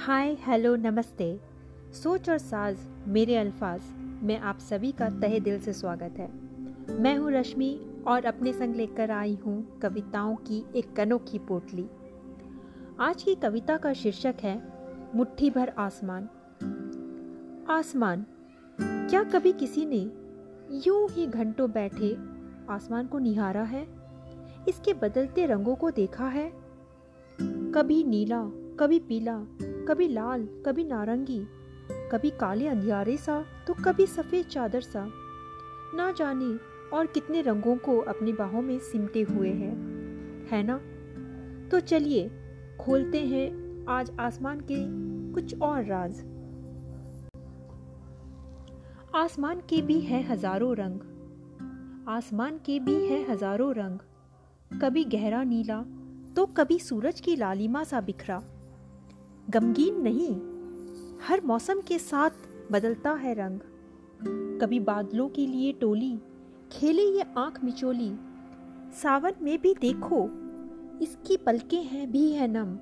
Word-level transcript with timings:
हाय, 0.00 0.36
hello, 0.40 0.76
नमस्ते। 0.76 1.40
सोच 1.92 2.30
और 2.30 2.38
साज, 2.38 2.76
मेरे 3.08 3.36
अल्फाज, 3.36 3.80
में 4.22 4.38
आप 4.38 4.58
सभी 4.58 4.92
का 4.92 5.08
तहे 5.10 5.40
दिल 5.40 5.60
से 5.60 5.72
स्वागत 5.72 6.14
है। 6.18 6.28
मैं 7.00 7.16
हूँ 7.16 7.32
रश्मि 7.32 7.86
और 8.06 8.24
अपने 8.24 8.52
संग 8.52 8.74
लेकर 8.74 9.10
आई 9.10 9.34
हूँ 9.34 9.78
कविताओं 9.78 10.36
की 10.36 10.64
एक 10.76 11.00
अनोखी 11.00 11.38
पोटली। 11.38 11.86
आज 13.00 13.22
की 13.22 13.34
कविता 13.34 13.76
का 13.76 13.92
शीर्षक 13.92 14.34
है, 14.42 14.62
मुट्ठी 15.14 15.50
भर 15.50 15.68
आसमान। 15.68 16.28
आसमान, 17.70 18.26
क्या 18.80 19.22
कभी 19.22 19.52
किसी 19.52 19.86
ने 19.86 20.10
यूँ 20.86 21.08
ही 21.10 21.26
घंटों 21.26 21.70
बैठे 21.70 22.16
आसमान 22.70 23.06
को 23.06 23.18
निहारा 23.18 23.62
है? 23.62 23.86
इसके 24.68 24.92
बदलते 24.92 25.46
रंगों 25.46 25.74
को 25.74 25.90
देखा 25.90 26.26
है? 26.26 26.52
कभी 27.74 28.04
नीला, 28.04 28.42
कभी 28.80 28.98
पीला 28.98 29.46
कभी 29.90 30.06
लाल, 30.08 30.46
कभी 30.66 30.82
नारंगी, 30.84 31.38
कभी 32.12 32.30
काले 32.30 32.66
अंधियारे 32.68 33.16
सा 33.16 33.44
तो 33.66 33.74
कभी 33.74 34.06
सफ़ेद 34.06 34.46
चादर 34.46 34.80
सा। 34.80 35.04
ना 35.94 36.10
जाने 36.12 36.50
और 36.96 37.06
कितने 37.06 37.40
रंगों 37.42 37.74
को 37.76 37.98
अपनी 38.02 38.32
बाहों 38.32 38.62
में 38.62 38.78
सिमटे 38.80 39.22
हुए 39.22 39.48
हैं, 39.48 39.72
है 40.50 40.62
ना? 40.62 40.76
तो 41.68 41.80
चलिए, 41.80 42.28
खोलते 42.80 43.24
हैं 43.26 43.86
आज 43.88 44.12
आसमान 44.20 44.60
के 44.70 44.76
कुछ 45.34 45.58
और 45.60 45.84
राज। 45.84 46.20
आसमान 49.14 49.60
के 49.60 49.82
भी 49.82 50.00
है 50.00 50.22
हज़ारों 50.22 50.74
रंग। 50.76 52.08
आसमान 52.08 52.60
के 52.66 52.78
भी 52.80 52.94
है 53.06 53.22
हज़ारों 53.30 53.74
रंग। 53.74 54.78
कभी 54.82 55.04
गहरा 55.10 55.42
नीला 55.42 55.82
तो 56.36 56.46
कभी 56.46 56.78
सूरज 56.78 57.20
की 57.20 57.36
लालिमा 57.36 57.84
सा 57.84 58.00
बिखरा। 58.00 58.42
गमगीन 59.50 60.00
नहीं, 60.00 60.36
हर 61.28 61.40
मौसम 61.44 61.80
के 61.80 61.98
साथ 61.98 62.30
बदलता 62.72 63.12
है 63.12 63.34
रंग। 63.34 63.60
कभी 64.60 64.80
बादलों 64.80 65.28
के 65.28 65.46
लिए 65.46 65.72
टोली, 65.72 66.18
खेले 66.72 67.02
ये 67.02 67.24
आँख 67.38 67.64
मिचोली। 67.64 68.12
सावन 69.02 69.32
में 69.42 69.60
भी 69.60 69.74
देखो, 69.74 70.28
इसकी 70.98 71.36
पलकें 71.36 71.82
हैं 71.82 72.12
भी 72.12 72.32
है 72.32 72.48
नम, 72.48 72.76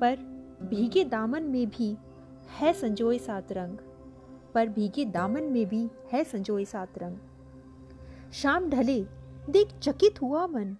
पर 0.00 0.16
भीगे 0.62 1.04
दामन 1.04 1.42
में 1.42 1.66
भी 1.66 1.96
है 2.58 2.72
संजोए 2.72 3.18
सात 3.18 3.52
रंग। 3.52 3.78
पर 4.54 4.68
भीगे 4.68 5.04
दामन 5.04 5.42
में 5.42 5.68
भी 5.68 5.88
है 6.12 6.24
संजोए 6.24 6.64
सात 6.64 6.98
रंग। 6.98 7.16
शाम 8.32 8.70
ढले, 8.70 9.06
देख 9.50 9.68
चकित 9.82 10.22
हुआ 10.22 10.46
मन। 10.46 10.76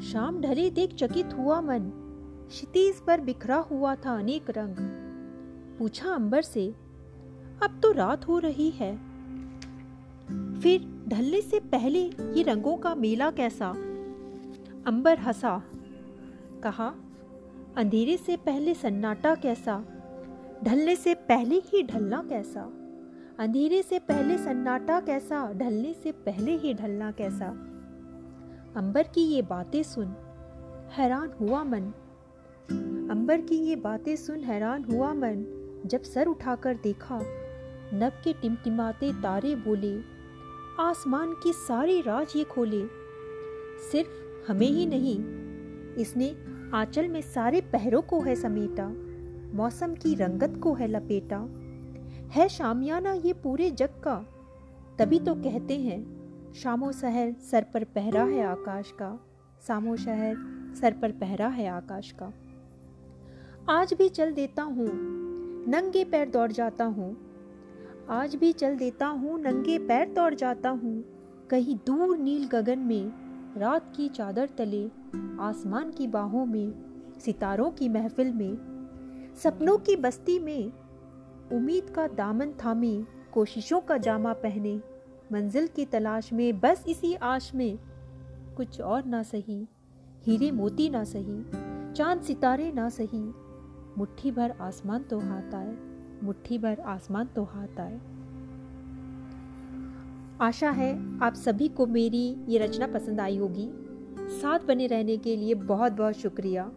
शाम 0.00 0.40
ढले, 0.40 0.70
देख 0.70 0.94
चकित 0.94 1.34
हुआ 1.34 1.60
मन। 1.60 2.01
क्षितिज 2.52 3.00
पर 3.06 3.20
बिखरा 3.20 3.56
हुआ 3.56 3.94
था 3.94 4.18
अनेक 4.18 4.50
रंग। 4.50 4.76
पूछा 5.78 6.08
अंबर 6.10 6.42
से, 6.42 6.74
अब 7.62 7.80
तो 7.82 7.92
रात 7.92 8.28
हो 8.28 8.38
रही 8.38 8.70
है। 8.70 8.96
फिर 10.60 11.04
ढलने 11.08 11.40
से 11.40 11.60
पहले 11.60 12.02
ये 12.06 12.42
रंगों 12.42 12.76
का 12.76 12.94
मेला 12.94 13.30
कैसा? 13.30 13.70
अंबर 14.86 15.18
हंसा। 15.18 15.62
कहा, 16.62 16.94
अंधेरे 17.76 18.16
से 18.16 18.36
पहले 18.36 18.74
सन्नाटा 18.74 19.34
कैसा? 19.34 19.84
ढलने 20.64 20.96
से 20.96 21.14
पहले 21.14 21.56
ही 21.56 21.82
ढलना 21.82 22.22
कैसा? 22.22 22.62
अंधेरे 23.38 23.82
से 23.82 23.98
पहले 23.98 24.38
सन्नाटा 24.38 25.00
कैसा? 25.00 25.52
ढलने 25.52 25.94
से 25.94 26.12
पहले 26.12 26.56
ही 26.56 26.74
ढलना 26.74 27.10
कैसा? 27.12 27.46
अंबर 28.76 29.02
की 29.02 29.20
ये 29.20 29.42
बातें 29.42 29.82
सुन 29.82 30.16
हैरान 30.92 31.30
हुआ 31.40 31.64
मन। 31.64 31.92
अंबर 32.68 33.40
की 33.40 33.56
ये 33.56 33.76
बातें 33.76 34.14
सुन 34.16 34.40
हैरान 34.40 34.84
हुआ 34.84 35.12
मन 35.14 35.44
जब 35.86 36.02
सर 36.02 36.26
उठाकर 36.26 36.74
देखा 36.74 37.18
नब 37.94 38.20
के 38.24 38.32
टिमटिमाते 38.32 39.12
तारे 39.12 39.54
बोले, 39.56 39.94
आसमान 40.80 41.32
की 41.42 41.52
सारी 41.52 42.00
राज 42.00 42.32
ये 42.36 42.44
खोले। 42.44 42.82
सिर्फ़ 43.90 44.50
हमें 44.50 44.66
ही 44.66 44.86
नहीं, 44.86 45.16
इसने 45.94 46.30
आंचल 46.74 47.08
में 47.08 47.20
सारे 47.22 47.60
पहरों 47.72 48.02
को 48.02 48.20
है 48.20 48.34
समेटा, 48.36 48.88
मौसम 49.54 49.94
की 49.94 50.14
रंगत 50.14 50.58
को 50.62 50.74
है 50.74 50.88
लपेटा। 50.88 51.38
है 52.32 52.48
शामियाना 52.48 53.12
ये 53.14 53.32
पूरे 53.32 53.70
जग 53.70 54.00
का, 54.04 54.14
तभी 54.98 55.18
तो 55.18 55.34
कहते 55.34 55.78
हैं, 55.80 56.00
शामो 56.54 56.92
शहर 56.92 57.34
सर 57.50 57.66
पर 57.74 57.84
पहरा 57.84 58.24
है 58.24 58.44
आकाश 58.46 58.92
का, 58.92 59.18
सामो 59.66 59.96
शहर 59.96 60.36
सर 60.80 60.92
पर 60.92 61.12
पहरा 61.12 61.48
है 61.48 61.66
आकाश 61.68 62.12
का। 62.12 62.32
आज 63.70 63.94
भी 63.94 64.08
चल 64.08 64.32
देता 64.32 64.62
हूँ, 64.62 64.88
नंगे 65.68 66.04
पैर 66.04 66.28
दौड़ 66.28 66.52
जाता 66.52 66.84
हूँ। 66.84 67.16
आज 68.10 68.34
भी 68.34 68.52
चल 68.52 68.76
देता 68.76 69.06
हूँ, 69.06 69.40
नंगे 69.40 69.78
पैर 69.78 70.08
दौड़ 70.08 70.34
जाता 70.34 70.70
हूँ। 70.70 71.04
कहीं 71.50 71.76
दूर 71.76 72.18
नील 72.18 72.46
गगन 72.46 72.78
में, 72.78 73.12
रात 73.56 73.92
की 73.96 74.08
चादर 74.08 74.46
तले, 74.46 74.84
आसमान 75.40 75.90
की 75.90 76.06
बाहों 76.06 76.46
में, 76.46 76.74
सितारों 77.20 77.70
की 77.70 77.88
महफिल 77.88 78.32
में, 78.32 78.56
सपनों 79.42 79.78
की 79.78 79.96
बस्ती 79.96 80.38
में, 80.38 80.72
उम्मीद 81.52 81.90
का 81.90 82.06
दामन 82.06 82.50
थामे, 82.64 83.04
कोशिशों 83.32 83.80
का 83.80 83.98
जामा 83.98 84.32
पहने, 84.32 84.80
मंजिल 85.32 85.66
की 85.66 85.84
तलाश 85.84 86.32
में, 86.32 86.60
बस 86.60 86.84
इसी 86.88 87.14
आश 87.14 87.54
में। 87.54 87.78
कुछ 88.56 88.80
और 88.80 89.04
ना 89.04 89.22
सही, 89.22 89.68
हीरे 90.22 90.50
मोती 90.50 90.90
ना 90.90 91.04
सही, 91.04 91.42
चाँद 91.92 92.22
सितारे 92.22 92.72
ना 92.72 92.88
सही 92.88 93.51
मुट्ठी 93.98 94.30
भर 94.30 94.50
आसमान 94.60 95.02
तो 95.02 95.18
हाथ 95.18 95.54
आए, 95.54 95.76
मुट्ठी 96.22 96.58
भर 96.58 96.80
आसमान 96.80 97.26
तो 97.26 97.44
हाथ 97.44 97.80
आए। 97.80 98.00
आशा 100.40 100.70
है 100.70 101.18
आप 101.20 101.34
सभी 101.34 101.68
को 101.68 101.86
मेरी 101.86 102.24
ये 102.48 102.58
रचना 102.58 102.86
पसंद 102.86 103.20
आई 103.20 103.36
होगी। 103.36 103.68
साथ 104.32 104.60
बने 104.60 104.86
रहने 104.86 105.16
के 105.16 105.36
लिए 105.36 105.54
बहुत 105.54 105.92
बहुत 105.92 106.14
शुक्रिया। 106.14 106.70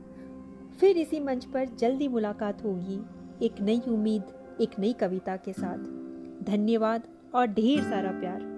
फिर 0.80 0.98
इसी 0.98 1.20
मंच 1.20 1.46
पर 1.46 1.66
जल्दी 1.80 2.08
मुलाकात 2.08 2.64
होगी 2.64 3.00
एक 3.46 3.62
नई 3.62 3.82
उम्मीद, 3.88 4.24
एक 4.62 4.80
नई 4.80 4.94
कविता 4.94 5.36
के 5.36 5.54
साथ। 5.54 5.78
धन्यवाद 6.46 7.08
और 7.36 7.48
ढेर 7.48 7.84
सारा 7.84 8.12
प्यार। 8.12 8.55